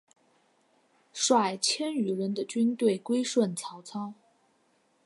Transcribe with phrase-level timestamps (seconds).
[1.13, 4.15] 率千余人的军队归顺曹操。